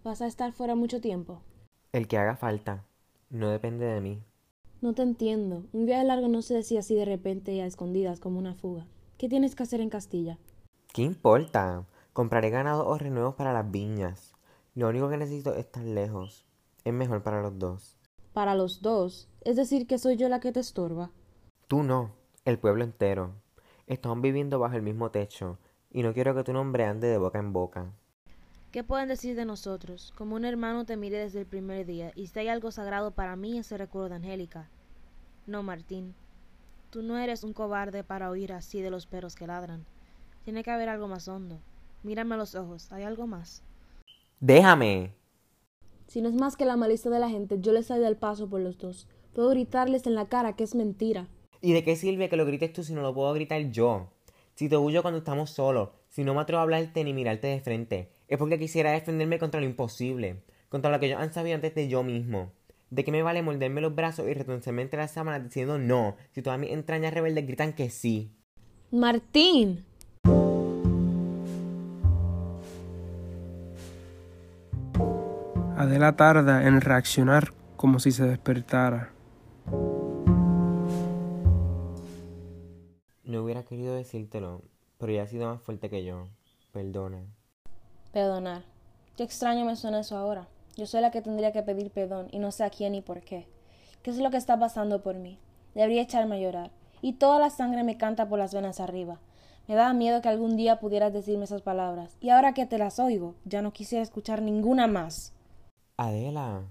¿Vas 0.04 0.24
a 0.24 0.28
estar 0.28 0.52
fuera 0.54 0.74
mucho 0.74 1.00
tiempo? 1.02 1.44
El 1.92 2.08
que 2.08 2.18
haga 2.18 2.36
falta. 2.36 2.84
No 3.30 3.50
depende 3.50 3.86
de 3.86 4.02
mí. 4.02 4.24
No 4.82 4.94
te 4.94 5.04
entiendo. 5.04 5.64
Un 5.72 5.86
viaje 5.86 6.04
largo 6.04 6.28
no 6.28 6.42
se 6.42 6.56
decía 6.56 6.80
así 6.80 6.96
de 6.96 7.06
repente 7.06 7.54
y 7.54 7.60
a 7.60 7.68
escondidas 7.68 8.20
como 8.20 8.40
una 8.40 8.56
fuga. 8.56 8.88
¿Qué 9.20 9.30
tienes 9.30 9.54
que 9.56 9.62
hacer 9.62 9.82
en 9.82 9.92
Castilla? 9.92 10.40
¿Qué 10.92 11.04
importa? 11.04 11.86
Compraré 12.14 12.50
ganado 12.50 12.88
o 12.88 12.98
renuevos 12.98 13.36
para 13.36 13.54
las 13.54 13.70
viñas. 13.70 14.34
Lo 14.74 14.90
único 14.90 15.10
que 15.10 15.18
necesito 15.18 15.54
es 15.54 15.60
estar 15.60 15.84
lejos. 15.84 16.48
Es 16.84 16.94
mejor 16.94 17.24
para 17.24 17.42
los 17.42 17.58
dos. 17.60 17.98
Para 18.34 18.56
los 18.56 18.82
dos. 18.82 19.30
Es 19.42 19.56
decir, 19.56 19.88
que 19.88 19.98
soy 19.98 20.18
yo 20.18 20.30
la 20.30 20.40
que 20.40 20.52
te 20.52 20.60
estorba. 20.60 21.12
Tú 21.68 21.84
no, 21.84 22.16
el 22.46 22.60
pueblo 22.60 22.84
entero. 22.84 23.36
Estamos 23.88 24.22
viviendo 24.22 24.58
bajo 24.60 24.76
el 24.76 24.82
mismo 24.82 25.12
techo 25.12 25.60
y 25.92 26.04
no 26.04 26.14
quiero 26.14 26.34
que 26.34 26.44
tu 26.44 26.54
nombre 26.54 26.86
ande 26.86 27.08
de 27.08 27.18
boca 27.18 27.40
en 27.40 27.54
boca. 27.54 27.92
¿Qué 28.72 28.84
pueden 28.84 29.10
decir 29.10 29.36
de 29.36 29.46
nosotros? 29.46 30.14
Como 30.18 30.36
un 30.36 30.46
hermano 30.46 30.86
te 30.86 30.96
mire 30.96 31.18
desde 31.18 31.42
el 31.42 31.46
primer 31.46 31.86
día, 31.86 32.14
y 32.16 32.28
si 32.28 32.40
hay 32.40 32.48
algo 32.48 32.72
sagrado 32.72 33.12
para 33.12 33.36
mí 33.36 33.58
ese 33.58 33.78
recuerdo 33.78 34.10
de 34.10 34.16
Angélica. 34.16 34.70
No, 35.46 35.62
Martín. 35.62 36.16
Tú 36.90 37.02
no 37.02 37.18
eres 37.18 37.44
un 37.44 37.54
cobarde 37.54 38.04
para 38.04 38.30
oír 38.30 38.54
así 38.54 38.82
de 38.82 38.90
los 38.90 39.08
perros 39.08 39.36
que 39.36 39.48
ladran. 39.48 39.86
Tiene 40.46 40.64
que 40.64 40.72
haber 40.72 40.88
algo 40.88 41.10
más 41.10 41.28
hondo. 41.28 41.60
Mírame 42.04 42.36
a 42.36 42.38
los 42.38 42.56
ojos. 42.56 42.92
¿Hay 42.92 43.04
algo 43.04 43.28
más? 43.28 43.62
¡Déjame! 44.40 45.14
Si 46.12 46.22
no 46.22 46.28
es 46.28 46.36
más 46.36 46.58
que 46.58 46.66
la 46.66 46.76
malicia 46.76 47.10
de 47.10 47.20
la 47.20 47.30
gente, 47.30 47.60
yo 47.62 47.72
les 47.72 47.88
doy 47.88 48.04
el 48.04 48.18
paso 48.18 48.50
por 48.50 48.60
los 48.60 48.78
dos. 48.78 49.08
Puedo 49.32 49.48
gritarles 49.52 50.06
en 50.06 50.14
la 50.14 50.28
cara 50.28 50.58
que 50.58 50.66
es 50.66 50.76
mentira. 50.76 51.30
¿Y 51.62 51.72
de 51.72 51.86
qué 51.86 51.96
sirve 51.96 52.28
que 52.28 52.36
lo 52.36 52.46
grites 52.46 52.74
tú 52.74 52.84
si 52.84 52.92
no 52.92 53.02
lo 53.02 53.14
puedo 53.14 53.34
gritar 53.34 53.62
yo? 53.72 54.10
Si 54.56 54.68
te 54.68 54.76
huyo 54.76 55.04
cuando 55.04 55.20
estamos 55.20 55.52
solos, 55.52 55.92
si 56.10 56.26
no 56.26 56.34
me 56.34 56.42
atrevo 56.42 56.60
a 56.60 56.64
hablarte 56.64 57.06
ni 57.06 57.14
mirarte 57.14 57.48
de 57.48 57.62
frente, 57.62 58.12
es 58.28 58.38
porque 58.38 58.60
quisiera 58.60 58.92
defenderme 58.92 59.40
contra 59.40 59.62
lo 59.62 59.66
imposible, 59.66 60.44
contra 60.68 60.92
lo 60.92 61.00
que 61.00 61.06
ellos 61.06 61.22
han 61.22 61.32
sabido 61.32 61.56
antes 61.56 61.74
de 61.76 61.88
yo 61.88 62.04
mismo. 62.04 62.52
¿De 62.90 63.06
qué 63.06 63.14
me 63.14 63.24
vale 63.24 63.42
morderme 63.42 63.80
los 63.80 63.96
brazos 63.96 64.28
y 64.28 64.34
retorcerme 64.34 64.82
entre 64.82 65.00
las 65.00 65.12
sábanas 65.12 65.46
diciendo 65.46 65.78
no, 65.78 66.18
si 66.32 66.42
todas 66.42 66.60
mis 66.60 66.72
entrañas 66.72 67.14
rebeldes 67.14 67.48
gritan 67.48 67.72
que 67.72 67.90
sí? 67.90 68.34
Martín. 68.92 69.86
Adela 75.82 76.16
tarda 76.16 76.68
en 76.68 76.80
reaccionar 76.80 77.56
como 77.76 77.98
si 77.98 78.12
se 78.12 78.24
despertara. 78.24 79.14
No 83.24 83.44
hubiera 83.44 83.64
querido 83.64 83.96
decírtelo, 83.96 84.62
pero 85.00 85.12
ya 85.12 85.24
ha 85.24 85.28
sido 85.28 85.48
más 85.48 85.60
fuerte 85.60 85.90
que 85.90 86.06
yo. 86.06 86.28
Perdona. 86.72 87.26
Perdonar. 88.14 88.62
Qué 89.18 89.24
extraño 89.24 89.66
me 89.66 89.76
suena 89.76 90.02
eso 90.02 90.16
ahora. 90.18 90.48
Yo 90.78 90.86
soy 90.86 91.02
la 91.02 91.10
que 91.10 91.24
tendría 91.24 91.52
que 91.52 91.64
pedir 91.64 91.90
perdón 91.90 92.28
y 92.30 92.38
no 92.38 92.52
sé 92.52 92.64
a 92.64 92.70
quién 92.70 92.92
ni 92.92 93.02
por 93.02 93.22
qué. 93.22 93.48
¿Qué 94.04 94.12
es 94.12 94.20
lo 94.20 94.30
que 94.30 94.38
está 94.38 94.60
pasando 94.60 95.02
por 95.02 95.16
mí? 95.16 95.40
Debería 95.74 96.04
echarme 96.04 96.36
a 96.36 96.40
llorar. 96.42 96.70
Y 97.02 97.14
toda 97.14 97.40
la 97.40 97.50
sangre 97.50 97.84
me 97.84 97.98
canta 97.98 98.30
por 98.30 98.38
las 98.38 98.54
venas 98.54 98.80
arriba. 98.80 99.18
Me 99.68 99.74
daba 99.74 99.94
miedo 99.94 100.22
que 100.22 100.30
algún 100.30 100.58
día 100.58 100.80
pudieras 100.80 101.12
decirme 101.12 101.46
esas 101.46 101.64
palabras. 101.64 102.18
Y 102.22 102.30
ahora 102.30 102.54
que 102.54 102.68
te 102.68 102.78
las 102.78 103.00
oigo, 103.00 103.34
ya 103.46 103.64
no 103.64 103.74
quisiera 103.74 104.04
escuchar 104.04 104.44
ninguna 104.44 104.86
más. 104.86 105.34
Adela. 105.98 106.64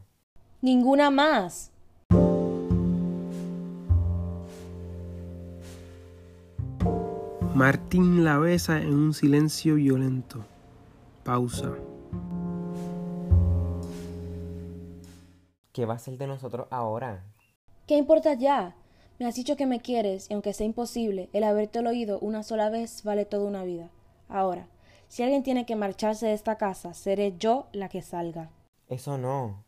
Ninguna 0.61 1.11
más. 1.11 1.71
Martín 7.55 8.25
la 8.25 8.39
besa 8.39 8.81
en 8.81 8.95
un 8.95 9.12
silencio 9.12 9.75
violento. 9.75 10.45
Pausa. 11.25 11.75
¿Qué 15.73 15.85
va 15.87 15.95
a 15.95 15.99
ser 15.99 16.17
de 16.17 16.27
nosotros 16.27 16.67
ahora? 16.71 17.25
¿Qué 17.87 17.97
importa 17.97 18.35
ya? 18.35 18.75
Me 19.19 19.27
has 19.27 19.35
dicho 19.35 19.57
que 19.57 19.67
me 19.67 19.81
quieres 19.81 20.31
y 20.31 20.35
aunque 20.35 20.53
sea 20.55 20.65
imposible, 20.65 21.29
el 21.33 21.45
haberte 21.45 21.81
oído 21.81 22.19
una 22.21 22.43
sola 22.43 22.71
vez 22.71 23.03
vale 23.05 23.25
toda 23.25 23.45
una 23.45 23.65
vida. 23.65 23.91
Ahora, 24.29 24.67
si 25.09 25.23
alguien 25.23 25.43
tiene 25.43 25.67
que 25.67 25.77
marcharse 25.77 26.27
de 26.27 26.33
esta 26.33 26.57
casa, 26.57 26.95
seré 26.95 27.35
yo 27.39 27.67
la 27.73 27.89
que 27.89 28.00
salga. 28.00 28.50
Eso 28.90 29.16
no. 29.18 29.64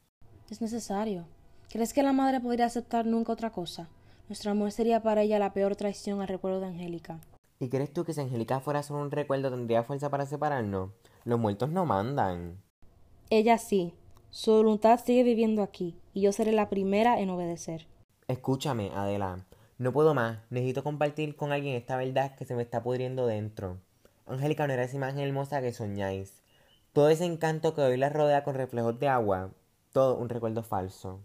Es 0.50 0.60
necesario. 0.60 1.26
¿Crees 1.70 1.92
que 1.92 2.02
la 2.02 2.12
madre 2.12 2.40
podría 2.40 2.66
aceptar 2.66 3.06
nunca 3.06 3.32
otra 3.32 3.50
cosa? 3.50 3.88
Nuestro 4.28 4.50
amor 4.50 4.72
sería 4.72 5.00
para 5.00 5.22
ella 5.22 5.38
la 5.38 5.52
peor 5.52 5.76
traición 5.76 6.20
al 6.20 6.26
recuerdo 6.26 6.58
de 6.58 6.66
Angélica. 6.66 7.20
¿Y 7.60 7.68
crees 7.68 7.92
tú 7.92 8.04
que 8.04 8.12
si 8.12 8.20
Angélica 8.20 8.58
fuera 8.58 8.82
solo 8.82 9.00
un 9.00 9.12
recuerdo 9.12 9.48
tendría 9.48 9.84
fuerza 9.84 10.10
para 10.10 10.26
separarnos? 10.26 10.90
Los 11.22 11.38
muertos 11.38 11.70
no 11.70 11.86
mandan. 11.86 12.60
Ella 13.30 13.58
sí. 13.58 13.94
Su 14.30 14.50
voluntad 14.50 14.98
sigue 14.98 15.22
viviendo 15.22 15.62
aquí, 15.62 15.94
y 16.12 16.22
yo 16.22 16.32
seré 16.32 16.50
la 16.50 16.68
primera 16.68 17.20
en 17.20 17.30
obedecer. 17.30 17.86
Escúchame, 18.26 18.90
Adela. 18.92 19.46
No 19.78 19.92
puedo 19.92 20.14
más. 20.14 20.40
Necesito 20.50 20.82
compartir 20.82 21.36
con 21.36 21.52
alguien 21.52 21.76
esta 21.76 21.96
verdad 21.96 22.34
que 22.34 22.44
se 22.44 22.56
me 22.56 22.62
está 22.62 22.82
pudriendo 22.82 23.28
dentro. 23.28 23.78
Angélica 24.26 24.66
no 24.66 24.72
era 24.72 24.82
esa 24.82 24.96
imagen 24.96 25.20
hermosa 25.20 25.60
que 25.60 25.72
soñáis. 25.72 26.41
Todo 26.92 27.08
ese 27.08 27.24
encanto 27.24 27.74
que 27.74 27.80
hoy 27.80 27.96
la 27.96 28.10
rodea 28.10 28.44
con 28.44 28.54
reflejos 28.54 28.98
de 28.98 29.08
agua 29.08 29.50
Todo 29.92 30.16
un 30.16 30.28
recuerdo 30.28 30.62
falso. 30.62 31.20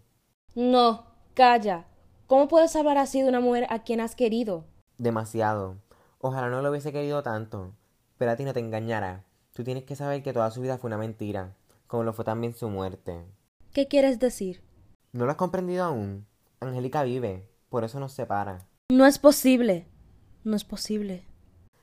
No, 0.54 1.06
calla. 1.34 1.84
¿Cómo 2.26 2.48
puedes 2.48 2.74
hablar 2.74 2.96
así 2.96 3.20
de 3.20 3.28
una 3.28 3.40
mujer 3.40 3.66
a 3.68 3.82
quien 3.82 4.00
has 4.00 4.14
querido? 4.14 4.64
Demasiado. 4.96 5.76
Ojalá 6.20 6.48
no 6.48 6.62
lo 6.62 6.70
hubiese 6.70 6.90
querido 6.90 7.22
tanto. 7.22 7.72
Pero 8.16 8.30
a 8.30 8.36
ti 8.36 8.44
no 8.44 8.54
te 8.54 8.60
engañará. 8.60 9.24
Tú 9.52 9.62
tienes 9.62 9.84
que 9.84 9.94
saber 9.94 10.22
que 10.22 10.32
toda 10.32 10.50
su 10.50 10.62
vida 10.62 10.78
fue 10.78 10.88
una 10.88 10.96
mentira, 10.96 11.54
como 11.86 12.02
lo 12.02 12.12
fue 12.14 12.24
también 12.24 12.54
su 12.54 12.68
muerte. 12.70 13.24
¿Qué 13.72 13.88
quieres 13.88 14.18
decir? 14.18 14.62
¿No 15.12 15.26
lo 15.26 15.32
has 15.32 15.36
comprendido 15.36 15.84
aún? 15.84 16.26
Angélica 16.60 17.02
vive, 17.02 17.46
por 17.68 17.84
eso 17.84 18.00
nos 18.00 18.12
separa. 18.12 18.66
No 18.90 19.04
es 19.06 19.18
posible. 19.18 19.86
No 20.44 20.56
es 20.56 20.64
posible. 20.64 21.24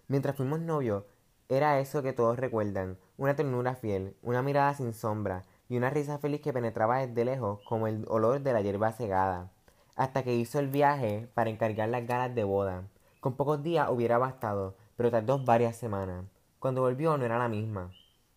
Mientras 0.07 0.35
fuimos 0.35 0.59
novios, 0.59 1.03
era 1.49 1.79
eso 1.79 2.01
que 2.01 2.13
todos 2.13 2.37
recuerdan, 2.37 2.97
una 3.17 3.35
ternura 3.35 3.75
fiel, 3.75 4.15
una 4.21 4.41
mirada 4.41 4.73
sin 4.73 4.93
sombra 4.93 5.43
y 5.69 5.77
una 5.77 5.89
risa 5.89 6.17
feliz 6.17 6.41
que 6.41 6.53
penetraba 6.53 7.05
desde 7.05 7.25
lejos 7.25 7.61
como 7.67 7.87
el 7.87 8.05
olor 8.07 8.41
de 8.41 8.53
la 8.53 8.61
hierba 8.61 8.91
cegada, 8.91 9.51
hasta 9.95 10.23
que 10.23 10.35
hizo 10.35 10.59
el 10.59 10.67
viaje 10.67 11.29
para 11.33 11.49
encargar 11.49 11.89
las 11.89 12.05
galas 12.05 12.35
de 12.35 12.43
boda. 12.43 12.83
Con 13.19 13.35
pocos 13.35 13.63
días 13.63 13.89
hubiera 13.89 14.17
bastado, 14.17 14.75
pero 14.97 15.11
tardó 15.11 15.39
varias 15.39 15.75
semanas. 15.77 16.25
Cuando 16.59 16.81
volvió 16.81 17.17
no 17.17 17.25
era 17.25 17.39
la 17.39 17.47
misma. 17.47 17.91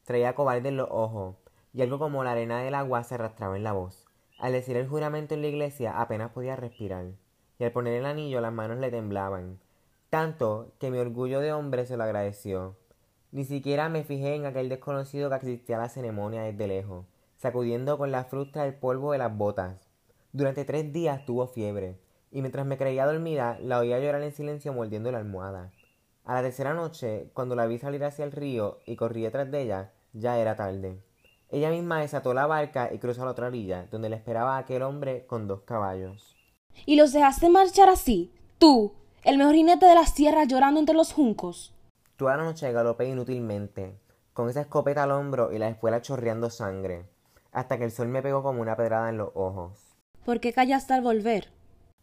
Traía 0.05 0.35
cobarde 0.35 0.69
en 0.69 0.77
los 0.77 0.89
ojos, 0.91 1.37
y 1.73 1.83
algo 1.83 1.99
como 1.99 2.25
la 2.25 2.33
arena 2.33 2.61
del 2.61 2.75
agua 2.75 3.05
se 3.05 3.17
arrastraba 3.17 3.57
en 3.57 3.65
la 3.65 3.73
voz. 3.73 4.07
Al 4.39 4.53
decir 4.53 4.77
el 4.77 4.89
juramento 4.89 5.35
en 5.35 5.43
la 5.43 5.49
iglesia 5.49 6.01
apenas 6.01 6.31
podía 6.31 6.57
respirar, 6.57 7.07
y 7.59 7.65
al 7.65 7.73
poner 7.73 7.95
el 7.95 8.07
anillo 8.07 8.41
las 8.41 8.53
manos 8.53 8.79
le 8.79 8.91
temblaban, 8.91 9.59
tanto 10.11 10.73
que 10.79 10.91
mi 10.91 10.99
orgullo 10.99 11.41
de 11.41 11.53
hombre 11.53 11.85
se 11.85 11.97
lo 11.97 12.05
agradeció. 12.05 12.77
Ni 13.31 13.45
siquiera 13.45 13.89
me 13.89 14.05
fijé 14.05 14.35
en 14.35 14.47
aquel 14.47 14.69
desconocido 14.69 15.29
que 15.29 15.37
asistía 15.37 15.77
a 15.77 15.81
la 15.81 15.89
ceremonia 15.91 16.43
desde 16.43 16.67
lejos, 16.67 17.05
sacudiendo 17.37 17.99
con 17.99 18.11
la 18.11 18.25
frustra 18.25 18.65
el 18.65 18.75
polvo 18.75 19.13
de 19.13 19.19
las 19.19 19.37
botas. 19.37 19.77
Durante 20.33 20.65
tres 20.65 20.93
días 20.93 21.27
tuvo 21.27 21.47
fiebre, 21.47 21.99
y 22.31 22.41
mientras 22.41 22.65
me 22.65 22.79
creía 22.79 23.07
dormida, 23.07 23.59
la 23.61 23.79
oía 23.79 23.99
llorar 23.99 24.23
en 24.23 24.33
silencio 24.33 24.73
mordiendo 24.73 25.13
la 25.13 25.19
almohada. 25.19 25.73
A 26.25 26.35
la 26.35 26.43
tercera 26.43 26.75
noche, 26.75 27.31
cuando 27.35 27.55
la 27.55 27.67
vi 27.67 27.79
salir 27.79 28.05
hacia 28.05 28.25
el 28.25 28.33
río 28.33 28.79
y 28.87 28.97
corrí 28.97 29.23
detrás 29.23 29.51
de 29.51 29.63
ella, 29.63 29.93
ya 30.13 30.39
era 30.39 30.57
tarde. 30.57 31.03
Ella 31.51 31.71
misma 31.71 32.01
desató 32.01 32.35
la 32.35 32.47
barca 32.47 32.91
y 32.93 32.99
cruzó 32.99 33.23
a 33.23 33.25
la 33.27 33.31
otra 33.31 33.47
orilla, 33.47 33.87
donde 33.91 34.09
le 34.09 34.17
esperaba 34.17 34.59
aquel 34.59 34.83
hombre 34.83 35.27
con 35.27 35.49
dos 35.49 35.63
caballos. 35.63 36.37
¿Y 36.87 36.97
los 36.97 37.13
dejaste 37.13 37.49
marchar 37.49 37.89
así? 37.89 38.31
Tú, 38.59 38.93
el 39.23 39.39
mejor 39.39 39.55
jinete 39.55 39.87
de 39.87 39.95
la 39.95 40.07
sierra 40.07 40.45
llorando 40.45 40.81
entre 40.81 40.95
los 40.95 41.13
juncos. 41.13 41.75
Toda 42.19 42.37
la 42.37 42.43
noche 42.43 42.73
galopé 42.73 43.09
inútilmente, 43.09 43.97
con 44.33 44.51
esa 44.51 44.63
escopeta 44.63 45.05
al 45.05 45.13
hombro 45.13 45.53
y 45.53 45.59
la 45.59 45.69
espuela 45.69 46.03
chorreando 46.03 46.51
sangre, 46.51 47.07
hasta 47.53 47.79
que 47.79 47.85
el 47.85 47.93
sol 47.93 48.09
me 48.09 48.23
pegó 48.23 48.43
como 48.43 48.61
una 48.61 48.77
pedrada 48.77 49.09
en 49.09 49.19
los 49.19 49.31
ojos. 49.35 49.95
¿Por 50.25 50.41
qué 50.41 50.53
callaste 50.53 50.95
al 50.95 51.03
volver? 51.03 51.53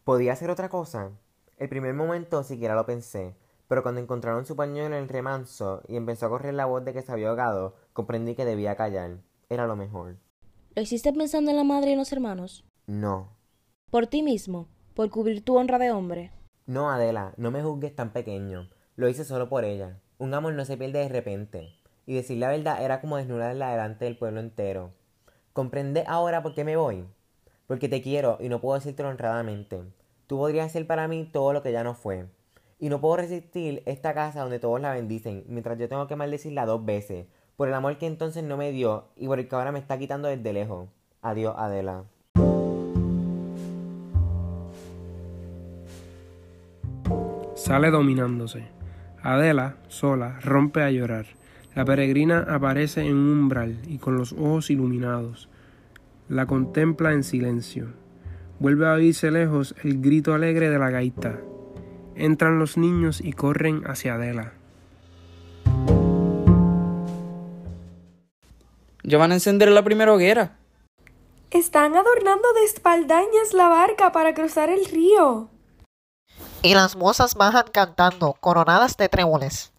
¿Podía 0.05 0.31
hacer 0.31 0.49
otra 0.49 0.69
cosa? 0.69 1.11
El 1.57 1.67
primer 1.67 1.93
momento 1.93 2.43
siquiera 2.43 2.75
lo 2.75 2.85
pensé, 2.85 3.35
pero 3.67 3.83
cuando 3.83 3.99
encontraron 3.99 4.45
su 4.45 4.55
pañuelo 4.55 4.95
en 4.95 5.03
el 5.03 5.09
remanso 5.09 5.81
y 5.85 5.97
empezó 5.97 6.27
a 6.27 6.29
correr 6.29 6.53
la 6.53 6.65
voz 6.65 6.85
de 6.85 6.93
que 6.93 7.01
se 7.01 7.11
había 7.11 7.27
ahogado, 7.27 7.75
comprendí 7.91 8.35
que 8.35 8.45
debía 8.45 8.77
callar. 8.77 9.17
Era 9.49 9.67
lo 9.67 9.75
mejor. 9.75 10.15
¿Lo 10.75 10.81
hiciste 10.81 11.11
pensando 11.11 11.51
en 11.51 11.57
la 11.57 11.65
madre 11.65 11.91
y 11.91 11.97
los 11.97 12.13
hermanos? 12.13 12.63
No. 12.87 13.35
¿Por 13.91 14.07
ti 14.07 14.23
mismo? 14.23 14.69
¿Por 14.93 15.09
cubrir 15.09 15.43
tu 15.43 15.57
honra 15.57 15.77
de 15.77 15.91
hombre? 15.91 16.31
No, 16.67 16.89
Adela, 16.89 17.33
no 17.35 17.51
me 17.51 17.61
juzgues 17.61 17.93
tan 17.93 18.13
pequeño. 18.13 18.69
Lo 18.95 19.09
hice 19.09 19.25
solo 19.25 19.49
por 19.49 19.65
ella. 19.65 19.99
Un 20.17 20.33
amor 20.33 20.53
no 20.53 20.63
se 20.63 20.77
pierde 20.77 20.99
de 20.99 21.09
repente. 21.09 21.73
Y 22.05 22.15
decir 22.15 22.37
la 22.37 22.47
verdad 22.47 22.81
era 22.81 23.01
como 23.01 23.17
desnudarla 23.17 23.71
delante 23.71 24.05
del 24.05 24.17
pueblo 24.17 24.39
entero. 24.39 24.91
¿Comprende 25.51 26.05
ahora 26.07 26.41
por 26.41 26.53
qué 26.53 26.63
me 26.63 26.77
voy? 26.77 27.03
Porque 27.67 27.89
te 27.89 28.01
quiero 28.01 28.37
y 28.39 28.47
no 28.47 28.61
puedo 28.61 28.75
decírtelo 28.75 29.09
honradamente. 29.09 29.81
Tú 30.27 30.37
podrías 30.37 30.71
ser 30.71 30.87
para 30.87 31.09
mí 31.09 31.29
todo 31.29 31.51
lo 31.51 31.61
que 31.61 31.73
ya 31.73 31.83
no 31.83 31.95
fue. 31.95 32.27
Y 32.79 32.87
no 32.87 33.01
puedo 33.01 33.17
resistir 33.17 33.83
esta 33.85 34.13
casa 34.13 34.41
donde 34.41 34.59
todos 34.59 34.79
la 34.79 34.93
bendicen, 34.93 35.43
mientras 35.47 35.77
yo 35.77 35.89
tengo 35.89 36.07
que 36.07 36.15
maldecirla 36.15 36.65
dos 36.65 36.85
veces, 36.85 37.25
por 37.57 37.67
el 37.67 37.73
amor 37.73 37.97
que 37.97 38.05
entonces 38.05 38.43
no 38.43 38.55
me 38.55 38.71
dio 38.71 39.09
y 39.17 39.27
por 39.27 39.39
el 39.39 39.49
que 39.49 39.55
ahora 39.55 39.73
me 39.73 39.79
está 39.79 39.97
quitando 39.97 40.29
desde 40.29 40.53
lejos. 40.53 40.87
Adiós, 41.21 41.55
Adela. 41.57 42.05
Sale 47.55 47.91
dominándose. 47.91 48.75
Adela, 49.25 49.77
sola, 49.87 50.39
rompe 50.43 50.83
a 50.83 50.91
llorar. 50.91 51.25
La 51.73 51.83
peregrina 51.83 52.45
aparece 52.47 53.01
en 53.01 53.15
un 53.15 53.39
umbral 53.39 53.79
y 53.87 53.97
con 53.97 54.17
los 54.17 54.33
ojos 54.33 54.69
iluminados. 54.69 55.49
La 56.29 56.45
contempla 56.45 57.11
en 57.11 57.23
silencio. 57.23 57.87
Vuelve 58.59 58.87
a 58.87 58.93
oírse 58.93 59.31
lejos 59.31 59.73
el 59.83 59.99
grito 59.99 60.35
alegre 60.35 60.69
de 60.69 60.77
la 60.77 60.91
gaita. 60.91 61.39
Entran 62.15 62.59
los 62.59 62.77
niños 62.77 63.19
y 63.19 63.33
corren 63.33 63.81
hacia 63.87 64.13
Adela. 64.13 64.53
Ya 69.01 69.17
van 69.17 69.31
a 69.31 69.35
encender 69.35 69.69
la 69.69 69.83
primera 69.83 70.13
hoguera. 70.13 70.59
Están 71.49 71.95
adornando 71.95 72.53
de 72.53 72.63
espaldañas 72.63 73.53
la 73.55 73.69
barca 73.69 74.11
para 74.11 74.35
cruzar 74.35 74.69
el 74.69 74.85
río. 74.85 75.49
Y 76.65 76.73
las 76.73 76.95
mozas 76.95 77.35
bajan 77.35 77.65
cantando, 77.71 78.33
coronadas 78.39 78.97
de 78.97 79.07
tréboles. 79.07 79.71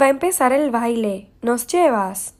Va 0.00 0.06
a 0.06 0.10
empezar 0.10 0.52
el 0.52 0.70
baile. 0.70 1.32
¿Nos 1.42 1.66
llevas? 1.66 2.36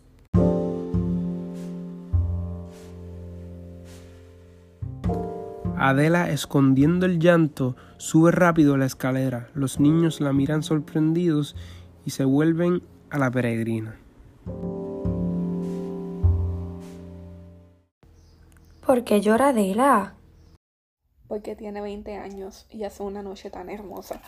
Adela, 5.77 6.31
escondiendo 6.31 7.05
el 7.05 7.19
llanto, 7.19 7.75
sube 7.97 8.31
rápido 8.31 8.77
la 8.77 8.87
escalera. 8.87 9.49
Los 9.55 9.81
niños 9.81 10.21
la 10.21 10.33
miran 10.33 10.63
sorprendidos 10.63 11.57
y 12.05 12.11
se 12.11 12.25
vuelven 12.25 12.85
a 13.11 13.19
la 13.19 13.29
peregrina. 13.29 13.99
¿Por 18.87 19.03
qué 19.03 19.21
llora 19.21 19.49
Adela? 19.49 20.15
Porque 21.33 21.57
tiene 21.57 21.81
20 21.81 22.19
años 22.19 22.67
y 22.69 22.85
hace 22.85 23.03
una 23.03 23.23
noche 23.23 23.49
tan 23.49 23.71
hermosa. 23.71 24.21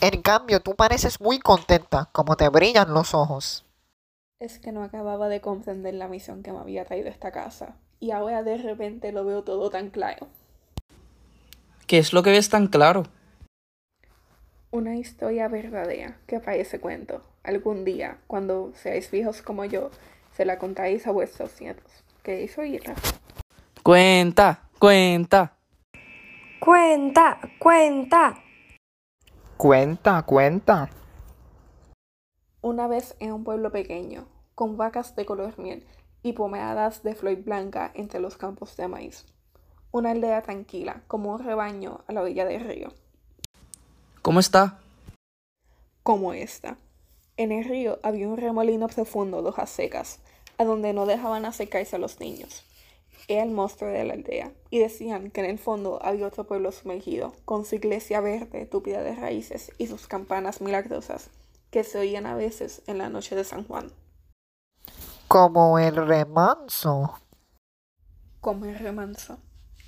En 0.00 0.22
cambio, 0.22 0.60
tú 0.60 0.74
pareces 0.74 1.20
muy 1.20 1.40
contenta, 1.40 2.08
como 2.12 2.38
te 2.38 2.48
brillan 2.48 2.94
los 2.94 3.12
ojos. 3.12 3.66
Es 4.40 4.58
que 4.58 4.72
no 4.72 4.82
acababa 4.82 5.28
de 5.28 5.42
comprender 5.42 5.92
la 5.92 6.08
misión 6.08 6.42
que 6.42 6.52
me 6.52 6.60
había 6.60 6.86
traído 6.86 7.08
a 7.08 7.10
esta 7.10 7.32
casa. 7.32 7.76
Y 8.00 8.12
ahora 8.12 8.42
de 8.42 8.56
repente 8.56 9.12
lo 9.12 9.26
veo 9.26 9.44
todo 9.44 9.68
tan 9.68 9.90
claro. 9.90 10.28
¿Qué 11.86 11.98
es 11.98 12.14
lo 12.14 12.22
que 12.22 12.30
ves 12.30 12.48
tan 12.48 12.68
claro? 12.68 13.02
Una 14.70 14.96
historia 14.96 15.48
verdadera 15.48 16.16
que 16.26 16.40
parece 16.40 16.80
cuento. 16.80 17.20
Algún 17.42 17.84
día, 17.84 18.16
cuando 18.26 18.72
seáis 18.74 19.10
viejos 19.10 19.42
como 19.42 19.66
yo, 19.66 19.90
se 20.34 20.46
la 20.46 20.58
contáis 20.58 21.06
a 21.06 21.10
vuestros 21.10 21.60
nietos. 21.60 21.92
¿Queréis 22.22 22.56
oírla? 22.56 22.94
Cuenta, 23.82 24.62
cuenta. 24.78 25.57
Cuenta, 26.70 27.40
cuenta. 27.58 28.44
Cuenta, 29.56 30.22
cuenta. 30.24 30.90
Una 32.60 32.86
vez 32.86 33.16
en 33.20 33.32
un 33.32 33.42
pueblo 33.42 33.72
pequeño, 33.72 34.28
con 34.54 34.76
vacas 34.76 35.16
de 35.16 35.24
color 35.24 35.58
miel 35.58 35.86
y 36.22 36.34
pomeadas 36.34 37.02
de 37.02 37.14
flor 37.14 37.36
blanca 37.36 37.90
entre 37.94 38.20
los 38.20 38.36
campos 38.36 38.76
de 38.76 38.86
maíz. 38.86 39.24
Una 39.92 40.10
aldea 40.10 40.42
tranquila, 40.42 41.00
como 41.06 41.32
un 41.32 41.42
rebaño 41.42 42.02
a 42.06 42.12
la 42.12 42.20
orilla 42.20 42.44
del 42.44 42.62
río. 42.62 42.92
¿Cómo 44.20 44.38
está? 44.38 44.78
Como 46.02 46.34
esta. 46.34 46.76
En 47.38 47.50
el 47.50 47.64
río 47.64 47.98
había 48.02 48.28
un 48.28 48.36
remolino 48.36 48.88
profundo 48.88 49.40
de 49.40 49.48
hojas 49.48 49.70
secas, 49.70 50.20
a 50.58 50.64
donde 50.64 50.92
no 50.92 51.06
dejaban 51.06 51.46
acercarse 51.46 51.96
a 51.96 51.98
los 51.98 52.20
niños. 52.20 52.67
Era 53.28 53.42
el 53.42 53.50
monstruo 53.50 53.90
de 53.90 54.04
la 54.04 54.14
aldea, 54.14 54.52
y 54.70 54.78
decían 54.78 55.30
que 55.30 55.40
en 55.40 55.50
el 55.50 55.58
fondo 55.58 55.98
había 56.02 56.26
otro 56.26 56.44
pueblo 56.44 56.72
sumergido, 56.72 57.34
con 57.44 57.66
su 57.66 57.74
iglesia 57.74 58.22
verde, 58.22 58.64
tupida 58.64 59.02
de 59.02 59.14
raíces, 59.14 59.70
y 59.76 59.86
sus 59.86 60.06
campanas 60.06 60.62
milagrosas, 60.62 61.28
que 61.70 61.84
se 61.84 61.98
oían 61.98 62.24
a 62.24 62.34
veces 62.34 62.80
en 62.86 62.96
la 62.96 63.10
noche 63.10 63.36
de 63.36 63.44
San 63.44 63.64
Juan. 63.64 63.92
Como 65.28 65.78
el 65.78 65.94
remanso. 65.94 67.20
Como 68.40 68.64
el 68.64 68.78
remanso. 68.78 69.36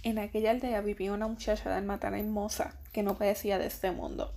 En 0.03 0.19
aquella 0.19 0.51
aldea 0.51 0.83
vivía 0.83 1.15
una 1.15 1.27
muchacha 1.27 1.71
de 1.71 1.77
alma 1.77 1.99
tan 1.99 2.15
hermosa 2.15 2.75
que 2.93 3.03
no 3.03 3.17
parecía 3.17 3.59
de 3.59 3.67
este 3.67 3.91
mundo. 3.91 4.35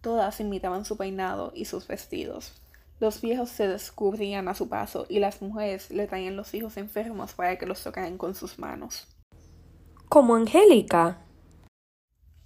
Todas 0.00 0.40
imitaban 0.40 0.84
su 0.84 0.96
peinado 0.96 1.52
y 1.54 1.66
sus 1.66 1.86
vestidos. 1.86 2.60
Los 2.98 3.20
viejos 3.20 3.50
se 3.50 3.68
descubrían 3.68 4.48
a 4.48 4.54
su 4.54 4.70
paso 4.70 5.04
y 5.08 5.18
las 5.18 5.42
mujeres 5.42 5.90
le 5.90 6.06
traían 6.06 6.36
los 6.36 6.54
hijos 6.54 6.78
enfermos 6.78 7.34
para 7.34 7.58
que 7.58 7.66
los 7.66 7.82
tocaran 7.82 8.16
con 8.16 8.34
sus 8.34 8.58
manos. 8.58 9.06
Como 10.08 10.34
Angélica. 10.34 11.18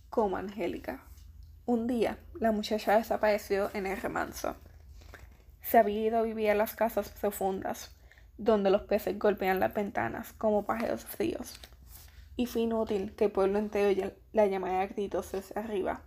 Como 0.08 0.36
Angélica. 0.36 1.04
Un 1.66 1.86
día, 1.86 2.18
la 2.40 2.50
muchacha 2.50 2.96
desapareció 2.96 3.70
en 3.74 3.86
el 3.86 3.96
remanso. 3.96 4.56
Se 5.62 5.78
había 5.78 6.06
ido 6.06 6.18
a 6.18 6.22
vivir 6.22 6.50
a 6.50 6.54
las 6.54 6.74
casas 6.74 7.10
profundas, 7.10 7.94
donde 8.36 8.70
los 8.70 8.82
peces 8.82 9.16
golpean 9.20 9.60
las 9.60 9.72
ventanas 9.72 10.32
como 10.32 10.64
pájaros 10.64 11.04
fríos. 11.04 11.60
Y 12.34 12.46
fue 12.46 12.62
inútil 12.62 13.14
que 13.14 13.26
el 13.26 13.30
pueblo 13.30 13.60
entero 13.60 14.12
la 14.32 14.46
llamara 14.46 14.80
a 14.80 14.86
gritos 14.88 15.30
desde 15.30 15.60
arriba. 15.60 16.00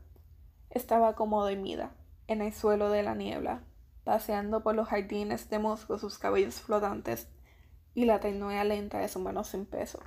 Estaba 0.70 1.16
como 1.16 1.48
dormida, 1.48 1.92
en 2.28 2.42
el 2.42 2.52
suelo 2.52 2.90
de 2.90 3.04
la 3.04 3.16
niebla, 3.16 3.62
paseando 4.04 4.64
por 4.64 4.76
los 4.76 4.88
jardines 4.88 5.50
de 5.50 5.60
musgo 5.60 5.98
sus 5.98 6.18
cabellos 6.18 6.56
flotantes 6.56 7.28
y 7.94 8.06
la 8.06 8.20
ternura 8.20 8.64
lenta 8.64 9.00
de 9.00 9.08
su 9.08 9.20
mano 9.20 9.44
sin 9.44 9.66
peso. 9.66 10.00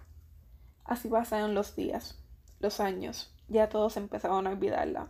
Así 0.85 1.09
pasaron 1.09 1.55
los 1.55 1.75
días, 1.77 2.19
los 2.61 2.81
años, 2.81 3.35
ya 3.49 3.69
todos 3.69 3.97
empezaron 3.97 4.47
a 4.47 4.51
olvidarla. 4.51 5.09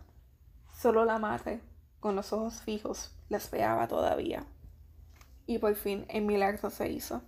Solo 0.73 1.05
la 1.05 1.17
madre, 1.19 1.61
con 1.99 2.15
los 2.15 2.33
ojos 2.33 2.61
fijos, 2.61 3.15
la 3.29 3.37
esperaba 3.37 3.87
todavía. 3.87 4.45
Y 5.45 5.59
por 5.59 5.75
fin 5.75 6.05
el 6.09 6.23
milagro 6.23 6.69
se 6.69 6.89
hizo. 6.89 7.21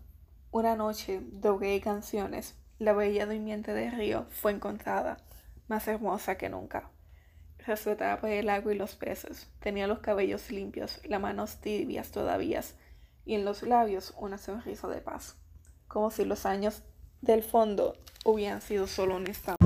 Una 0.51 0.75
noche 0.75 1.21
de 1.21 1.81
canciones, 1.81 2.55
la 2.79 2.93
bella 2.93 3.25
durmiente 3.25 3.73
del 3.73 3.91
río 3.91 4.25
fue 4.29 4.51
encontrada, 4.51 5.17
más 5.67 5.87
hermosa 5.87 6.37
que 6.37 6.49
nunca. 6.49 6.89
Resuelta 7.69 8.19
por 8.19 8.32
el 8.32 8.49
agua 8.49 8.73
y 8.73 8.77
los 8.79 8.95
peces, 8.95 9.47
tenía 9.60 9.86
los 9.86 9.99
cabellos 9.99 10.49
limpios, 10.49 10.99
las 11.08 11.21
manos 11.21 11.58
tibias 11.62 12.10
todavía, 12.10 12.63
y 13.25 13.36
en 13.36 13.45
los 13.45 13.62
labios 13.62 14.15
una 14.17 14.39
sonrisa 14.39 14.88
de 14.88 15.01
paz, 15.01 15.38
como 15.88 16.10
si 16.10 16.25
los 16.25 16.47
años 16.47 16.82
del 17.21 17.43
fondo 17.43 17.95
hubieran 18.25 18.62
sido 18.63 18.88
solo 18.88 19.17
un 19.17 19.27
instante. 19.27 19.63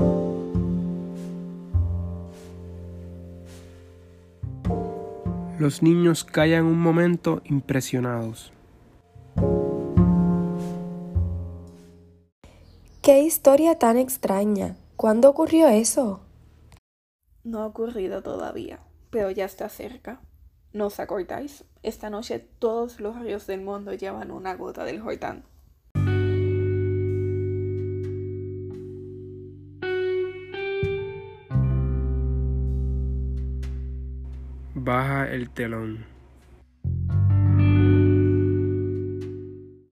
Los 5.58 5.82
niños 5.82 6.26
callan 6.26 6.66
un 6.66 6.80
momento 6.80 7.42
impresionados. 7.46 8.52
¡Qué 13.02 13.22
historia 13.22 13.80
tan 13.80 13.98
extraña! 13.98 14.76
¿Cuándo 14.98 15.30
ocurrió 15.30 15.70
eso? 15.70 16.23
No 17.44 17.60
ha 17.60 17.66
ocurrido 17.66 18.24
todavía, 18.24 18.80
pero 19.10 19.30
ya 19.30 19.44
está 19.44 19.68
cerca. 19.68 20.22
¿No 20.72 20.88
os 20.88 21.00
acordáis? 21.02 21.66
Esta 21.84 22.10
noche 22.10 22.40
todos 22.40 23.02
los 23.02 23.20
ríos 23.20 23.48
del 23.48 23.60
mundo 23.60 23.94
llevan 23.94 24.32
una 24.32 24.56
gota 24.56 24.86
del 24.86 25.02
Jordán. 25.02 25.44
Baja 34.74 35.30
el 35.30 35.50
telón. 35.50 36.13